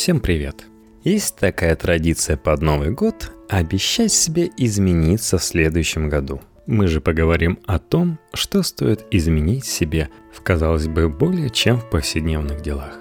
[0.00, 0.64] Всем привет!
[1.04, 6.40] Есть такая традиция под Новый год обещать себе измениться в следующем году.
[6.66, 11.90] Мы же поговорим о том, что стоит изменить себе в, казалось бы, более чем в
[11.90, 12.98] повседневных делах.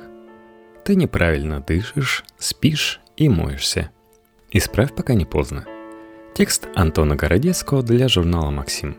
[0.84, 3.92] Ты неправильно дышишь, спишь и моешься.
[4.52, 5.66] Исправь, пока не поздно.
[6.34, 8.98] Текст Антона Городецкого для журнала «Максим».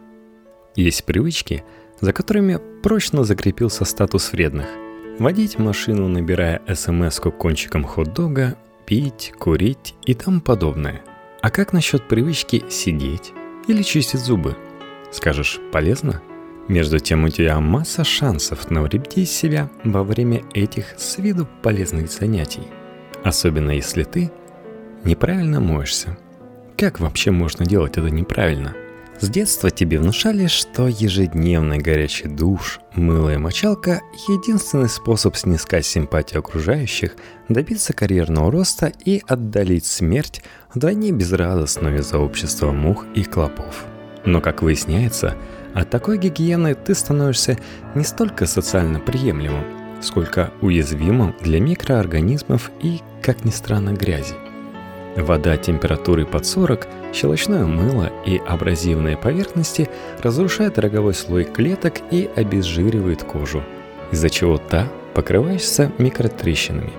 [0.75, 1.65] Есть привычки,
[2.01, 4.69] за которыми прочно закрепился статус вредных–
[5.21, 8.57] Водить машину, набирая смс кончиком хот-дога,
[8.87, 11.03] пить, курить и тому подобное.
[11.43, 13.35] А как насчет привычки сидеть
[13.69, 14.57] или чистить зубы?
[15.13, 16.23] Скажешь, полезно?
[16.69, 22.67] Между тем у тебя масса шансов навредить себя во время этих с виду полезных занятий.
[23.23, 24.33] Особенно если ты
[25.05, 26.17] неправильно моешься.
[26.79, 28.75] Как вообще можно делать это неправильно?
[29.21, 36.39] С детства тебе внушали, что ежедневный горячий душ, мыло и мочалка– единственный способ снискать симпатию
[36.39, 37.17] окружающих,
[37.51, 43.85] добиться карьерного роста и отдалить смерть вдвойне безрадостную из-за общества мух и клопов.
[44.25, 45.37] Но, как выясняется,
[45.75, 47.59] от такой гигиены ты становишься
[47.95, 49.65] не столько социально приемлемым,
[50.01, 54.35] сколько уязвимым для микроорганизмов и, как ни странно, грязи–
[55.17, 59.91] Вода температурой под 40, щелочное мыло и абразивные поверхности
[60.23, 63.63] разрушают роговой слой клеток и обезжиривает кожу,
[64.13, 66.93] из-за чего та покрываешься микротрещинами.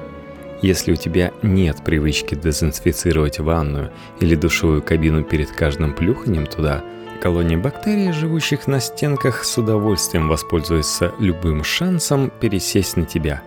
[0.61, 6.83] Если у тебя нет привычки дезинфицировать ванную или душевую кабину перед каждым плюханием туда,
[7.21, 13.41] колонии бактерий, живущих на стенках, с удовольствием воспользуются любым шансом пересесть на тебя.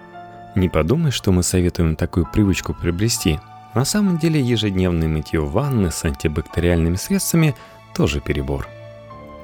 [0.57, 3.39] Не подумай, что мы советуем такую привычку приобрести–
[3.75, 7.55] на самом деле ежедневное мытье ванны с антибактериальными средствами
[7.95, 8.69] тоже перебор.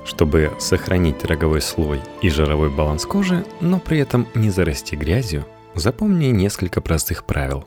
[0.05, 6.27] Чтобы сохранить роговой слой и жировой баланс кожи, но при этом не зарасти грязью, запомни
[6.27, 7.65] несколько простых правил.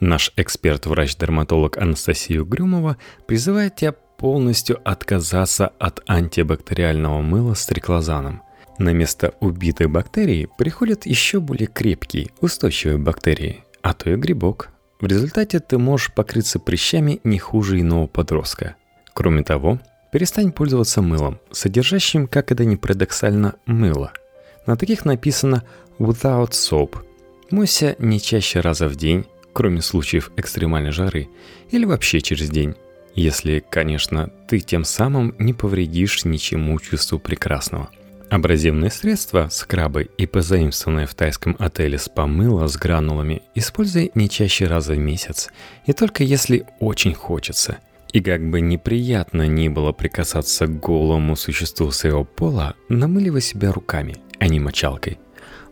[0.00, 8.42] Наш эксперт-врач-дерматолог Анастасия Грюмова призывает тебя полностью отказаться от антибактериального мыла с триклозаном.
[8.78, 14.71] На место убитых бактерий приходят еще более крепкие, устойчивые бактерии, а то и грибок,
[15.02, 18.76] в результате ты можешь покрыться прыщами не хуже иного подростка.
[19.12, 19.80] Кроме того,
[20.12, 24.12] перестань пользоваться мылом, содержащим, как это ни парадоксально, мыло.
[24.64, 25.64] На таких написано
[25.98, 26.98] «without soap».
[27.50, 31.28] Мойся не чаще раза в день, кроме случаев экстремальной жары,
[31.72, 32.76] или вообще через день.
[33.16, 37.90] Если, конечно, ты тем самым не повредишь ничему чувству прекрасного–
[38.32, 44.94] Абразивные средства, скрабы и позаимствованное в тайском отеле спа-мыло с гранулами используй не чаще раза
[44.94, 45.50] в месяц,
[45.84, 47.76] и только если очень хочется.
[48.10, 54.16] И как бы неприятно ни было прикасаться к голому существу своего пола, намыливай себя руками,
[54.38, 55.18] а не мочалкой.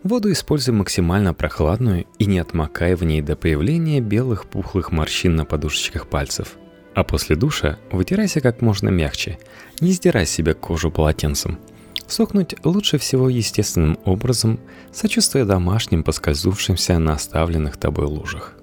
[0.03, 5.45] Воду используй максимально прохладную и не отмокай в ней до появления белых пухлых морщин на
[5.45, 6.57] подушечках пальцев.
[6.93, 9.39] А после душа вытирайся как можно мягче,
[9.79, 11.57] не сдирай себе кожу полотенцем–
[12.11, 14.59] Сохнуть лучше всего естественным образом,
[14.91, 18.55] сочувствуя домашним, поскользнувшимся на оставленных тобой лужах.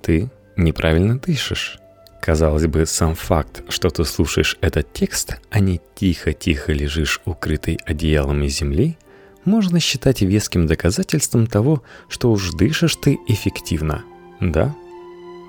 [0.00, 1.78] Ты неправильно дышишь.
[2.22, 8.42] Казалось бы, сам факт, что ты слушаешь этот текст, а не тихо-тихо лежишь укрытый одеялом
[8.44, 8.96] из земли,
[9.44, 14.04] можно считать веским доказательством того, что уж дышишь ты эффективно.
[14.40, 14.74] Да?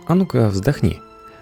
[0.06, 1.00] А ну-ка вздохни.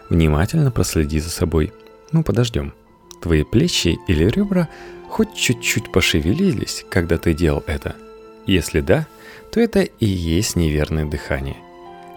[0.08, 1.74] Внимательно проследи за собой.
[2.12, 2.76] Мы подождем.
[3.24, 4.68] Твои плечи или ребра
[5.12, 7.96] хоть чуть-чуть пошевелились, когда ты делал это?
[8.46, 9.08] Если да,
[9.52, 11.58] то это и есть неверное дыхание.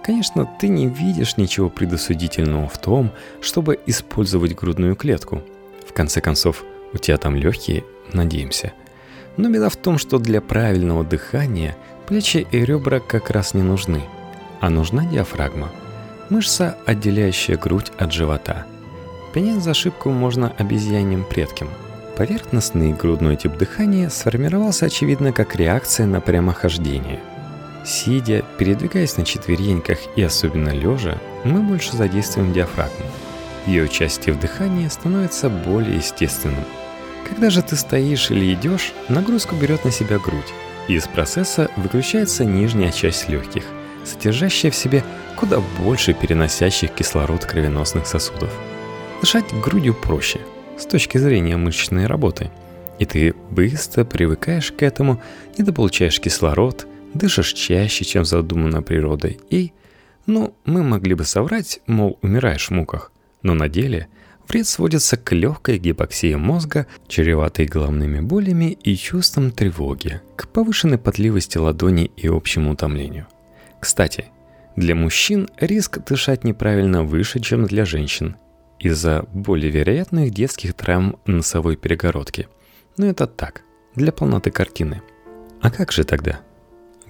[0.05, 3.11] Конечно, ты не видишь ничего предосудительного в том,
[3.41, 5.43] чтобы использовать грудную клетку.
[5.89, 6.63] В конце концов,
[6.93, 8.73] у тебя там легкие, надеемся.
[9.37, 11.77] Но беда в том, что для правильного дыхания
[12.07, 14.03] плечи и ребра как раз не нужны,
[14.61, 15.73] а нужна диафрагма.
[16.31, 18.67] Мышца, отделяющая грудь от живота.
[19.33, 21.69] Понять за ошибку можно обезьяньим предкам–
[22.17, 27.19] Поверхностный грудной тип дыхания сформировался, очевидно, как реакция на прямохождение.
[27.85, 33.05] Сидя, передвигаясь на четвереньках и особенно лежа, мы больше задействуем диафрагму.
[33.67, 36.65] Ее участие в дыхании становится более естественным.
[37.29, 40.53] Когда же ты стоишь или идешь, нагрузку берет на себя грудь,
[40.87, 43.65] из процесса выключается нижняя часть легких,
[44.05, 45.03] содержащая в себе
[45.35, 48.51] куда больше переносящих кислород кровеносных сосудов.
[49.21, 50.39] Дышать грудью проще–
[50.79, 52.51] с точки зрения мышечной работы.
[52.99, 55.21] И ты быстро привыкаешь к этому,
[55.59, 59.41] недополучаешь кислород, дышишь чаще, чем задумано природой.
[59.51, 59.73] И,
[60.27, 63.13] ну, мы могли бы соврать, мол, умираешь в муках.
[63.43, 64.09] Но на деле
[64.49, 71.59] вред сводится к легкой гипоксии мозга, чреватой головными болями и чувством тревоги, к повышенной потливости
[71.59, 73.27] ладони и общему утомлению.
[73.81, 74.27] Кстати,
[74.77, 78.37] Для мужчин риск дышать неправильно выше, чем для женщин,
[78.79, 82.49] из-за более вероятных детских травм носовой перегородки.
[82.97, 83.63] Но это так,
[83.95, 85.03] для полноты картины.
[85.61, 86.41] А как же тогда?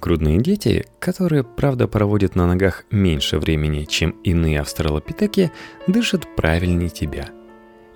[0.00, 5.50] Грудные дети, которые, правда, проводят на ногах меньше времени, чем иные австралопитеки,
[5.86, 7.30] дышат правильнее тебя.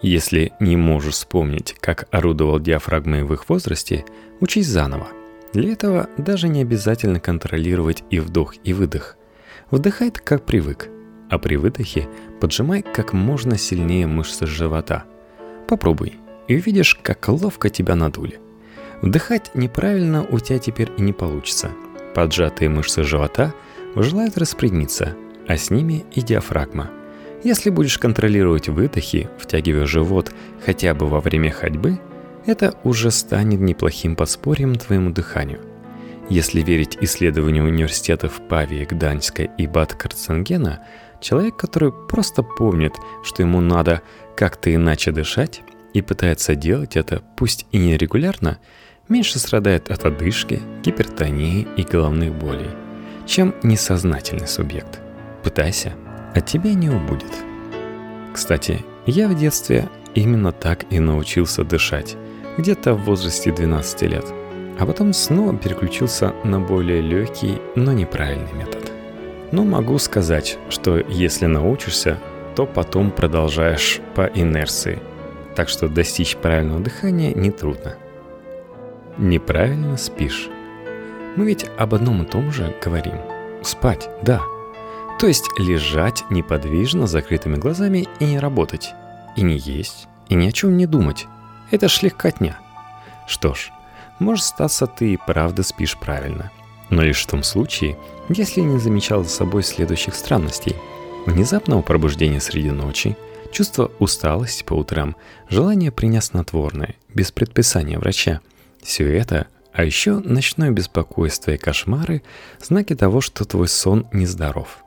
[0.01, 4.05] Если не можешь вспомнить, как орудовал диафрагмой в их возрасте,
[4.41, 5.09] учись заново.
[5.53, 9.17] Для этого даже не обязательно контролировать и вдох, и выдох.
[9.71, 10.89] Вдыхай как привык,
[11.31, 12.09] а при выдохе
[12.41, 15.05] поджимай как можно сильнее мышцы живота.
[15.69, 16.15] Попробуй,
[16.47, 18.41] и увидишь, как ловко тебя надули.
[19.03, 21.71] Вдыхать неправильно у тебя теперь и не получится.
[22.15, 23.55] Поджатые мышцы живота
[23.95, 25.15] желают распрямиться,
[25.47, 26.91] а с ними и диафрагма.
[27.45, 30.33] Если будешь контролировать выдохи, втягивая живот
[30.65, 32.01] хотя бы во время ходьбы,
[32.47, 35.61] это уже станет неплохим подспорьем твоему дыханию.
[36.29, 40.81] Если верить исследованию университетов Павии, Гданьска и Бад Карценгена,
[41.21, 42.95] человек, который просто помнит,
[43.25, 44.03] что ему надо
[44.37, 45.63] как-то иначе дышать,
[45.95, 48.59] и пытается делать это, пусть и нерегулярно,
[49.09, 52.71] меньше страдает от одышки, гипертонии и головных болей,
[53.27, 55.01] чем несознательный субъект.
[55.43, 55.95] Пытайся,
[56.35, 57.33] от тебя не убудет.
[58.35, 62.17] Кстати, я в детстве именно так и научился дышать,
[62.59, 64.27] где-то в возрасте 12 лет,
[64.79, 68.93] а потом снова переключился на более легкий, но неправильный метод.
[69.53, 72.19] Но могу сказать, что если научишься,
[72.55, 74.99] то потом продолжаешь по инерции,
[75.57, 77.97] так что достичь правильного дыхания нетрудно–
[79.19, 80.49] неправильно спишь.
[81.37, 83.17] Мы ведь об одном и том же говорим.
[83.63, 84.41] Спать, да.
[85.21, 88.95] То есть лежать неподвижно с закрытыми глазами и не работать.
[89.37, 91.27] И не есть, и ни о чем не думать.
[91.71, 92.59] Это ж легкотня.
[93.27, 93.71] Что ж,
[94.19, 96.51] может статься ты и правда спишь правильно.
[96.91, 97.97] Но лишь в том случае,
[98.29, 100.77] если не замечал за собой следующих странностей.
[101.27, 103.17] Внезапного пробуждения среди ночи,
[103.53, 105.17] чувство усталости по утрам,
[105.49, 108.41] желание принять снотворное, без предписания врача–
[108.83, 112.23] все это, а еще ночное беспокойство и кошмары–
[112.63, 114.85] знаки того, что твой сон нездоров.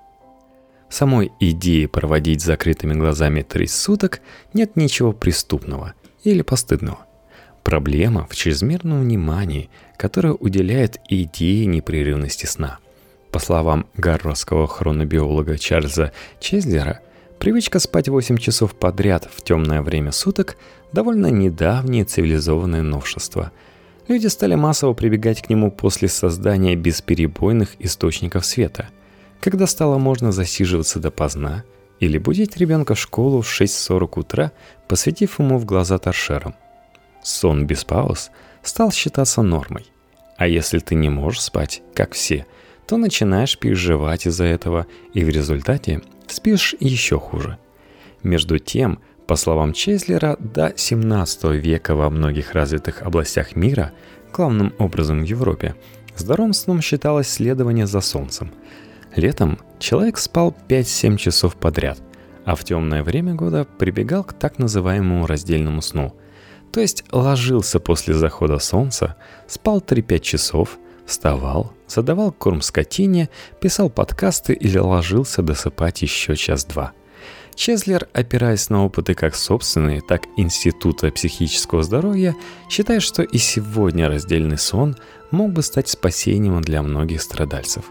[0.89, 4.21] Самой идее проводить закрытыми глазами три суток
[4.53, 5.93] нет ничего преступного
[6.23, 7.05] или постыдного.
[7.63, 12.79] Проблема в чрезмерном внимании, которое уделяет идее непрерывности сна.
[13.31, 17.01] По словам гарвардского хронобиолога Чарльза Чезлера,
[17.39, 20.57] привычка спать 8 часов подряд в темное время суток–
[20.91, 23.51] довольно недавнее цивилизованное новшество–
[24.11, 28.89] Люди стали массово прибегать к нему после создания бесперебойных источников света,
[29.39, 31.63] когда стало можно засиживаться допоздна
[32.01, 34.51] или будить ребенка в школу в 6.40 утра,
[34.89, 36.55] посветив ему в глаза торшером.
[37.23, 38.31] Сон без пауз
[38.63, 39.85] стал считаться нормой.
[40.37, 42.45] А если ты не можешь спать, как все,
[42.87, 47.57] то начинаешь переживать из-за этого, и в результате спишь еще хуже.
[48.23, 53.93] Между тем, по словам Чезлера, до 17 века во многих развитых областях мира,
[54.33, 55.75] главным образом в Европе,
[56.17, 58.51] здоровым сном считалось следование за солнцем.
[59.15, 61.99] Летом человек спал 5-7 часов подряд,
[62.45, 66.13] а в темное время года прибегал к так называемому раздельному сну.
[66.73, 69.15] То есть ложился после захода солнца,
[69.47, 73.29] спал 3-5 часов, вставал, задавал корм скотине,
[73.59, 76.93] писал подкасты или ложился досыпать еще час-два–
[77.55, 82.35] Чезлер, опираясь на опыты как собственные, так и Института психического здоровья,
[82.69, 84.95] считает, что и сегодня раздельный сон
[85.31, 87.85] мог бы стать спасением для многих страдальцев.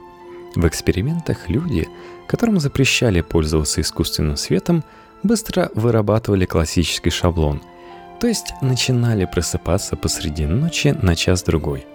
[0.56, 1.88] В экспериментах люди,
[2.26, 4.82] которым запрещали пользоваться искусственным светом,
[5.22, 7.62] быстро вырабатывали классический шаблон,
[8.20, 11.86] то есть начинали просыпаться посреди ночи на час-другой.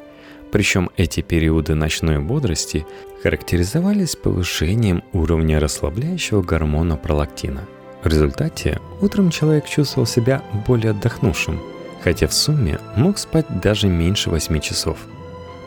[0.52, 2.86] Причем эти периоды ночной бодрости
[3.22, 7.66] характеризовались повышением уровня расслабляющего гормона пролактина.
[8.04, 11.60] В результате утром человек чувствовал себя более отдохнувшим,
[12.04, 14.98] хотя в сумме мог спать даже меньше 8 часов.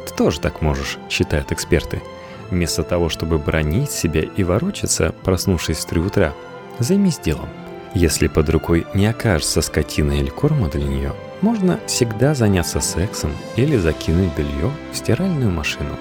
[0.06, 2.00] Ты тоже так можешь, считают эксперты.
[2.50, 6.32] Вместо того, чтобы бронить себя и ворочаться, проснувшись в 3 утра,
[6.78, 7.48] займись делом.
[7.94, 13.76] Если под рукой не окажется скотина или корма для нее– можно всегда заняться сексом или
[13.76, 15.96] закинуть белье в стиральную машину.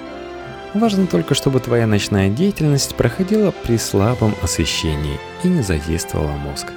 [0.74, 6.72] Важно только, чтобы твоя ночная деятельность проходила при слабом освещении и не задействовала мозг.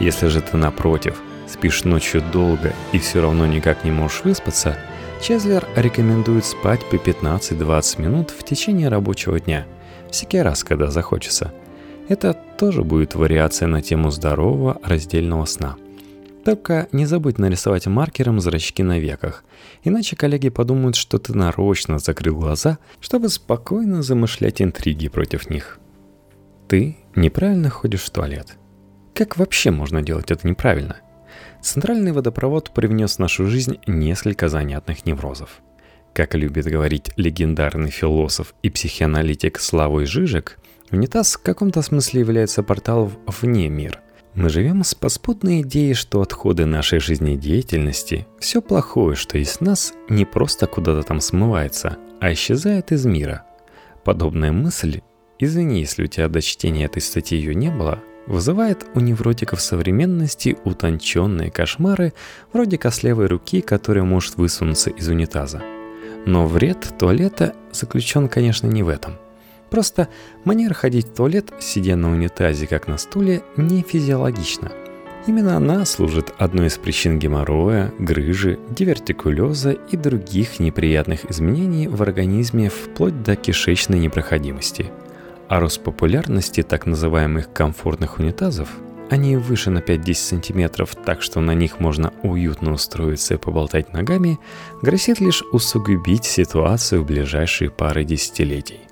[0.00, 4.76] Если же ты напротив, спишь ночью долго и все равно никак не можешь выспаться,
[5.20, 9.66] Чезлер рекомендует спать по 15-20 минут в течение рабочего дня,
[10.10, 11.52] всякий раз, когда захочется.
[12.08, 15.76] Это тоже будет вариация на тему здорового раздельного сна–
[16.48, 19.44] только не забудь нарисовать маркером зрачки на веках,
[19.84, 25.78] иначе коллеги подумают, что ты нарочно закрыл глаза, чтобы спокойно замышлять интриги против них.
[26.66, 28.56] Ты неправильно ходишь в туалет.
[29.14, 30.96] Как вообще можно делать это неправильно?
[31.60, 35.60] Центральный водопровод привнес в нашу жизнь несколько занятных неврозов.
[36.14, 40.58] Как любит говорить легендарный философ и психоаналитик Славой Жижик,
[40.92, 44.00] унитаз в каком-то смысле является порталом вне мира–
[44.38, 50.24] мы живем с поспутной идеей, что отходы нашей жизнедеятельности, все плохое, что есть нас, не
[50.24, 53.42] просто куда-то там смывается, а исчезает из мира.
[54.04, 55.00] Подобная мысль,
[55.40, 60.56] извини, если у тебя до чтения этой статьи ее не было, вызывает у невротиков современности
[60.62, 62.12] утонченные кошмары
[62.52, 65.62] вроде кослевой руки, которая может высунуться из унитаза.
[66.26, 69.16] Но вред туалета заключен, конечно, не в этом–
[69.70, 70.08] Просто
[70.44, 74.72] манера ходить в туалет, сидя на унитазе как на стуле, не физиологична.
[75.26, 82.70] Именно она служит одной из причин геморроя, грыжи, дивертикулеза и других неприятных изменений в организме
[82.70, 84.90] вплоть до кишечной непроходимости.
[85.48, 88.70] А рост популярности так называемых комфортных унитазов
[89.10, 94.38] они выше на 5-10 сантиметров, так что на них можно уютно устроиться и поболтать ногами,
[94.82, 98.87] грозит лишь усугубить ситуацию в ближайшие пары десятилетий.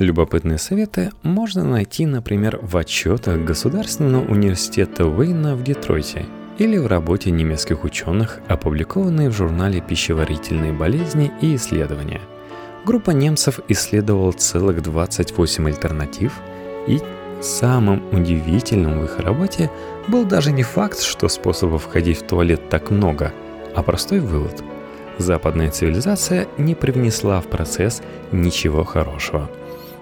[0.00, 6.24] Любопытные советы можно найти, например, в отчетах Государственного университета Уэйна в Детройте
[6.56, 12.22] или в работе немецких ученых, опубликованной в журнале «Пищеварительные болезни и исследования».
[12.86, 16.32] Группа немцев исследовала целых 28 альтернатив,
[16.86, 16.98] и
[17.42, 19.70] самым удивительным в их работе
[20.08, 23.34] был даже не факт, что способов ходить в туалет так много,
[23.74, 24.64] а простой вывод.
[25.18, 28.00] Западная цивилизация не привнесла в процесс
[28.32, 29.50] ничего хорошего–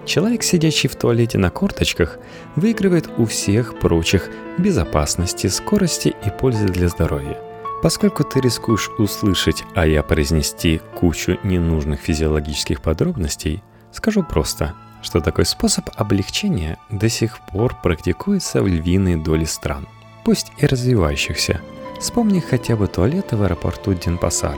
[0.09, 2.17] Человек, сидящий в туалете на корточках,
[2.55, 7.37] выигрывает у всех прочих безопасности, скорости и пользы для здоровья.
[7.83, 13.61] Поскольку ты рискуешь услышать, а я произнести кучу ненужных физиологических подробностей,
[13.91, 14.73] скажу просто,
[15.03, 19.87] что такой способ облегчения до сих пор практикуется в львиной доли стран,
[20.25, 21.61] пусть и развивающихся.
[21.99, 24.57] Вспомни хотя бы туалеты в аэропорту Денпасара.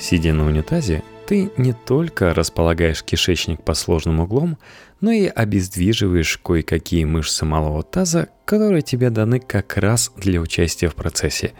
[0.00, 4.56] Сидя на унитазе, ты не только располагаешь кишечник по сложным углом,
[5.02, 10.94] но и обездвиживаешь кое-какие мышцы малого таза, которые тебе даны как раз для участия в
[10.94, 11.52] процессе.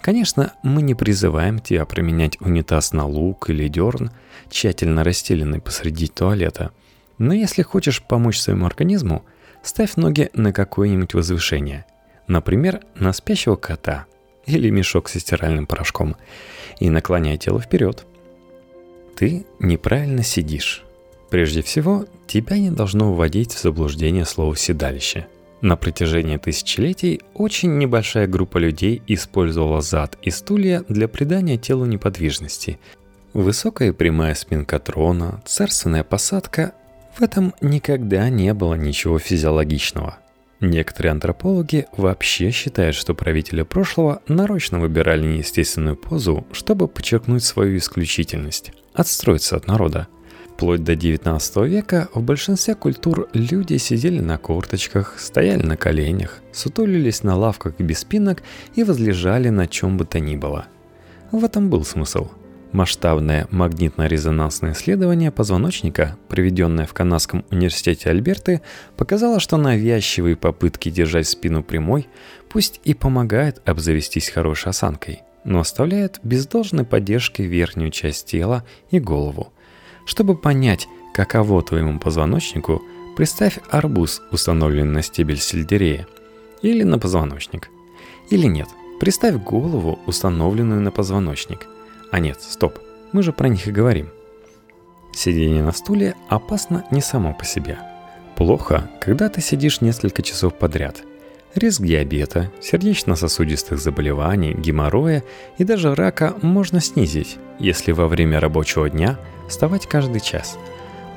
[0.00, 4.10] Конечно, мы не призываем тебя применять унитаз на лук или дерн,
[4.48, 6.70] тщательно расстеленный посреди туалета.
[7.18, 9.26] Но если хочешь помочь своему организму,
[9.62, 11.84] ставь ноги на какое-нибудь возвышение.
[12.26, 14.06] Например, на спящего кота
[14.46, 16.16] или мешок со стиральным порошком.
[16.80, 18.06] И наклоняй тело вперед–
[19.16, 20.84] ты неправильно сидишь.
[21.30, 25.26] Прежде всего, тебя не должно вводить в заблуждение слово «седалище».
[25.60, 32.78] На протяжении тысячелетий очень небольшая группа людей использовала зад и стулья для придания телу неподвижности.
[33.32, 36.72] Высокая прямая спинка трона, царственная посадка–
[37.14, 40.18] в этом никогда не было ничего физиологичного.
[40.60, 48.72] Некоторые антропологи вообще считают, что правители прошлого нарочно выбирали неестественную позу, чтобы подчеркнуть свою исключительность
[48.94, 50.08] отстроиться от народа.
[50.54, 57.24] Вплоть до 19 века в большинстве культур люди сидели на корточках, стояли на коленях, сутулились
[57.24, 58.44] на лавках без спинок
[58.76, 60.66] и возлежали на чем бы то ни было.
[61.32, 62.28] В этом был смысл.
[62.74, 68.60] Масштабное магнитно-резонансное исследование позвоночника, проведенное в Канадском университете Альберты,
[68.98, 72.06] показало, что навязчивые попытки держать спину прямой,
[72.50, 78.98] пусть и помогают обзавестись хорошей осанкой– но оставляет без должной поддержки верхнюю часть тела и
[78.98, 79.52] голову.
[80.06, 82.82] Чтобы понять, каково твоему позвоночнику,
[83.16, 86.06] представь арбуз, установленный на стебель сельдерея,
[86.62, 87.70] или на позвоночник.
[88.30, 88.68] Или нет,
[89.00, 91.66] представь голову, установленную на позвоночник.
[92.14, 92.78] А нет, стоп,
[93.10, 94.08] мы же про них и говорим.
[95.12, 97.76] Сидение на стуле опасно не само по себе.
[98.36, 101.02] Плохо, когда ты сидишь несколько часов подряд–
[101.56, 105.24] Риск диабета, сердечно-сосудистых заболеваний, геморроя
[105.58, 109.18] и даже рака можно снизить, если во время рабочего дня
[109.48, 110.56] вставать каждый час.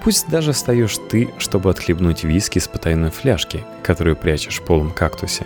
[0.04, 5.46] Пусть даже встаешь ты, чтобы отхлебнуть виски с потайной фляжки, которую прячешь в полом кактусе.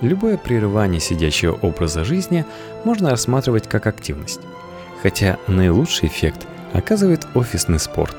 [0.00, 2.44] Любое прерывание сидячего образа жизни
[2.84, 4.40] можно рассматривать как активность.
[5.04, 8.16] Хотя наилучший эффект оказывает офисный спорт.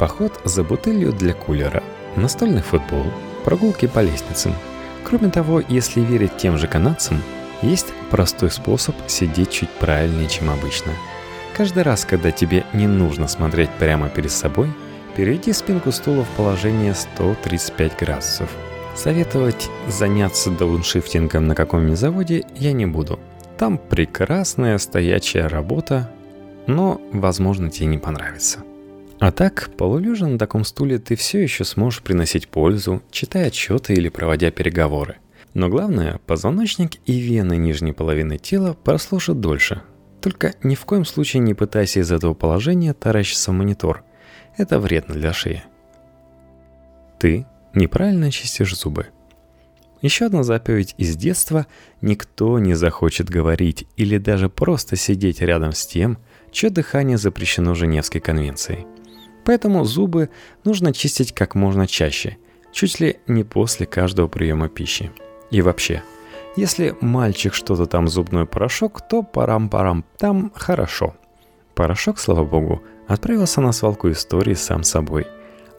[0.00, 1.84] Поход за бутылью для кулера,
[2.16, 3.04] настольный футбол,
[3.44, 4.52] прогулки по лестницам–
[5.04, 7.22] Кроме того, если верить тем же канадцам,
[7.62, 10.92] есть простой способ сидеть чуть правильнее, чем обычно.
[11.56, 14.70] Каждый раз, когда тебе не нужно смотреть прямо перед собой,
[15.14, 18.48] перейди спинку стула в положение 135 градусов.
[18.96, 23.20] Советовать заняться дауншифтингом на каком-нибудь заводе я не буду.
[23.58, 26.10] Там прекрасная стоячая работа,
[26.66, 28.60] но, возможно, тебе не понравится.
[29.20, 34.08] А так, полулежа на таком стуле ты все еще сможешь приносить пользу, читая отчеты или
[34.08, 35.16] проводя переговоры.
[35.54, 39.82] Но главное, позвоночник и вены нижней половины тела прослужат дольше.
[40.20, 44.02] Только ни в коем случае не пытайся из этого положения таращиться в монитор.
[44.56, 45.62] Это вредно для шеи.
[47.20, 49.06] Ты неправильно чистишь зубы.
[50.04, 51.66] Еще одна заповедь из детства–
[52.02, 56.18] никто не захочет говорить или даже просто сидеть рядом с тем,
[56.52, 58.86] чье дыхание запрещено Женевской конвенцией.
[59.46, 60.28] Поэтому зубы
[60.62, 62.36] нужно чистить как можно чаще,
[62.70, 65.10] чуть ли не после каждого приема пищи.
[65.50, 66.02] И вообще,
[66.54, 71.14] если мальчик что-то там зубной порошок, то парам-парам, там хорошо.
[71.74, 75.26] Порошок, слава богу, отправился на свалку истории сам собой.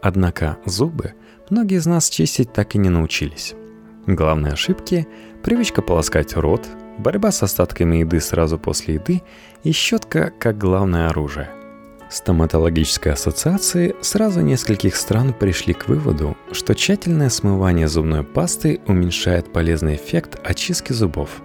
[0.01, 1.13] Однако зубы
[1.51, 3.53] многие из нас чистить так и не научились.
[4.07, 5.07] Главные ошибки–
[5.43, 9.23] привычка полоскать рот, борьба с остатками еды сразу после еды
[9.63, 11.49] и щетка как главное оружие–
[12.09, 19.95] Стоматологической ассоциации сразу нескольких стран пришли к выводу, что тщательное смывание зубной пасты уменьшает полезный
[19.95, 21.41] эффект очистки зубов.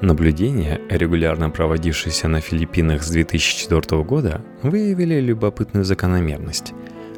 [0.00, 6.72] Наблюдения, регулярно проводившиеся на Филиппинах с 2004 года, выявили любопытную закономерность.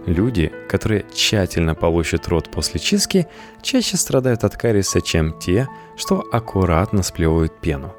[0.06, 3.26] Люди, которые тщательно полощут рот после чистки,
[3.62, 7.94] чаще страдают от кариеса, чем те, что аккуратно сплевывают пену.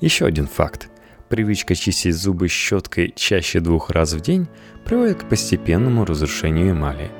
[0.00, 0.88] Еще один факт–
[1.28, 4.46] Привычка чистить зубы щеткой чаще двух раз в день
[4.84, 7.10] приводит к постепенному разрушению эмали.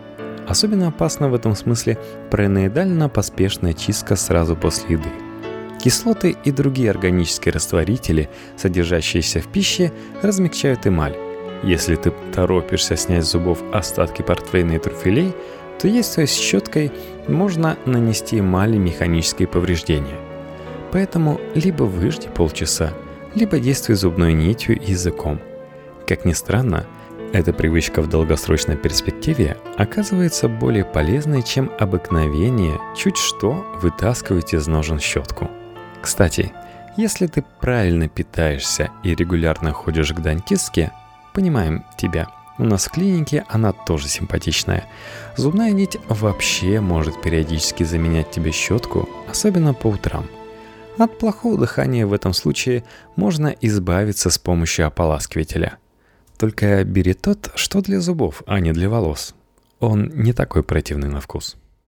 [0.47, 1.99] Особенно опасна в этом смысле
[2.31, 5.09] параноидально-поспешная чистка сразу после еды.
[5.83, 9.93] Кислоты и другие органические растворители, содержащиеся в пище,
[10.23, 11.17] размягчают эмаль.
[11.63, 15.35] Если ты торопишься снять с зубов остатки портвейна и труфелей,
[15.81, 16.93] то есть с щеткой
[17.29, 20.19] можно нанести эмали механические повреждения.
[20.93, 22.93] Поэтому либо выжди полчаса,
[23.35, 25.41] либо действуй зубной нитью и языком.
[26.07, 26.87] Как ни странно,
[27.33, 35.01] эта привычка в долгосрочной перспективе оказывается более полезной, чем обыкновение чуть что вытаскивать из ножен
[35.01, 35.51] щетку.
[36.01, 36.53] Кстати,
[36.97, 40.93] если ты правильно питаешься и регулярно ходишь к дантистке,
[41.37, 42.27] понимаем тебя.
[42.59, 44.89] У нас в клинике она тоже симпатичная.
[45.37, 50.27] Зубная нить вообще может периодически заменять тебе щетку, особенно по утрам–
[50.99, 52.85] от плохого дыхания в этом случае
[53.17, 55.77] можно избавиться с помощью ополаскивателя.
[56.39, 59.35] Только бери тот, что для зубов, а не для волос.
[59.79, 61.57] Он не такой противный на вкус.